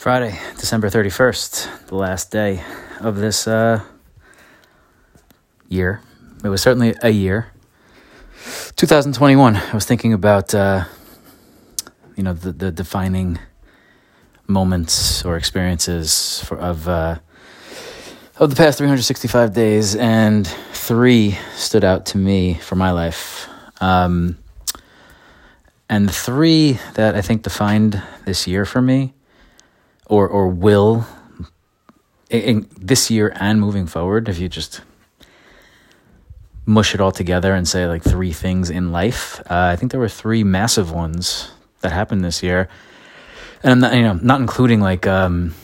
[0.00, 2.64] Friday, December 31st, the last day
[3.00, 3.82] of this uh,
[5.68, 6.00] year.
[6.42, 7.48] It was certainly a year.
[8.76, 10.84] 2021, I was thinking about, uh,
[12.16, 13.40] you know, the, the defining
[14.46, 17.18] moments or experiences for, of, uh,
[18.38, 23.50] of the past 365 days, and three stood out to me for my life.
[23.82, 24.38] Um,
[25.90, 29.12] and three that I think defined this year for me
[30.10, 31.06] or or will
[32.28, 34.82] in, in this year and moving forward if you just
[36.66, 40.00] mush it all together and say like three things in life uh, i think there
[40.00, 42.68] were three massive ones that happened this year.
[43.62, 45.54] And i'm not you know not including like um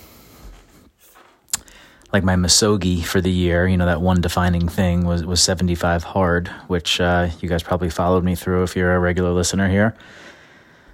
[2.12, 6.04] like my misogi for the year you know that one defining thing was was 75
[6.04, 9.94] hard which uh, you guys probably followed me through if you're a regular listener here.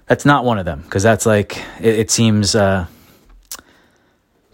[0.07, 2.87] That's not one of them because that's like it, it seems uh,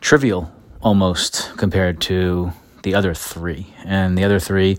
[0.02, 2.51] trivial almost compared to
[2.84, 3.73] the other three.
[3.85, 4.77] And the other three,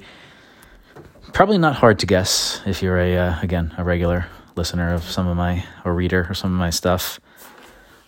[1.33, 5.27] probably not hard to guess if you're a, uh, again, a regular listener of some
[5.27, 7.20] of my, or reader of some of my stuff.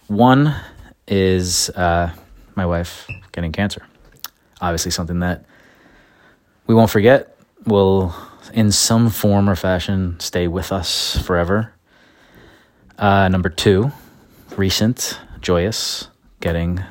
[0.09, 0.55] One
[1.07, 2.13] is uh,
[2.55, 3.87] my wife getting cancer.
[4.61, 5.45] Obviously, something that
[6.67, 8.15] we won't forget, will
[8.53, 11.73] in some form or fashion stay with us forever.
[12.99, 13.91] Uh, number two,
[14.57, 16.09] recent, joyous,
[16.41, 16.83] getting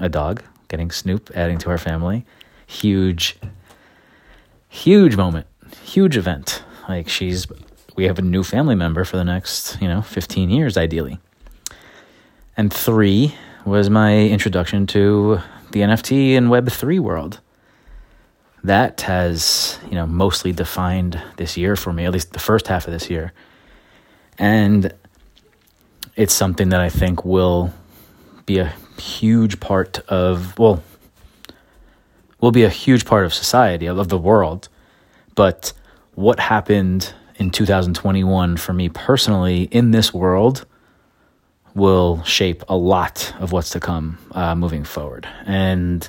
[0.00, 2.24] a dog, getting Snoop, adding to our family.
[2.66, 3.38] Huge,
[4.68, 5.46] huge moment,
[5.84, 6.62] huge event.
[6.88, 7.46] Like she's,
[7.94, 11.18] we have a new family member for the next, you know, 15 years, ideally.
[12.56, 13.34] And three
[13.64, 15.40] was my introduction to
[15.72, 17.40] the NFT and Web3 world.
[18.64, 22.86] That has, you know, mostly defined this year for me, at least the first half
[22.86, 23.32] of this year.
[24.38, 24.92] And
[26.16, 27.72] it's something that I think will
[28.46, 30.82] be a huge part of, well,
[32.40, 34.68] will be a huge part of society, of the world.
[35.34, 35.72] But
[36.14, 40.66] what happened in 2021 for me personally in this world
[41.74, 45.26] will shape a lot of what's to come uh, moving forward.
[45.46, 46.08] And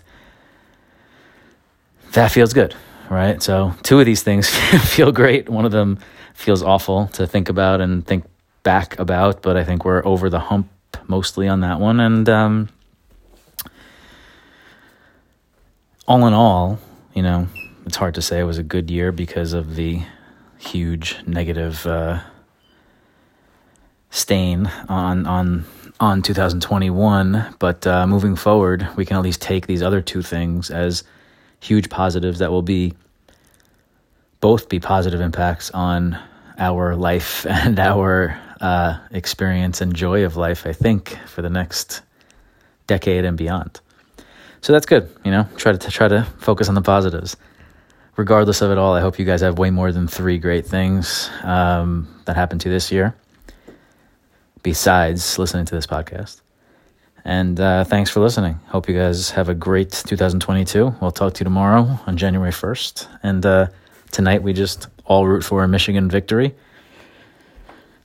[2.13, 2.75] that feels good,
[3.09, 3.41] right?
[3.41, 4.49] So, two of these things
[4.89, 5.49] feel great.
[5.49, 5.99] One of them
[6.33, 8.25] feels awful to think about and think
[8.63, 10.69] back about, but I think we're over the hump
[11.07, 11.99] mostly on that one.
[11.99, 12.69] And um,
[16.11, 16.77] all in all,
[17.13, 17.47] you know,
[17.85, 20.01] it's hard to say it was a good year because of the
[20.57, 22.19] huge negative uh,
[24.09, 25.63] stain on on
[26.01, 27.55] on 2021.
[27.59, 31.05] But uh, moving forward, we can at least take these other two things as
[31.61, 32.93] huge positives that will be
[34.41, 36.19] both be positive impacts on
[36.57, 40.67] our life and our uh, experience and joy of life.
[40.67, 42.01] I think for the next
[42.85, 43.79] decade and beyond.
[44.61, 45.09] So that's good.
[45.25, 47.35] You know, try to try to focus on the positives.
[48.15, 51.29] Regardless of it all, I hope you guys have way more than three great things
[51.43, 53.15] um, that happened to this year.
[54.63, 56.41] Besides listening to this podcast.
[57.23, 58.59] And uh, thanks for listening.
[58.67, 60.95] Hope you guys have a great 2022.
[61.01, 63.07] We'll talk to you tomorrow on January 1st.
[63.23, 63.67] And uh,
[64.11, 66.55] tonight we just all root for a Michigan victory.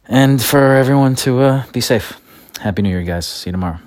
[0.09, 2.21] And for everyone to uh, be safe.
[2.61, 3.27] Happy New Year, guys.
[3.27, 3.81] See you tomorrow.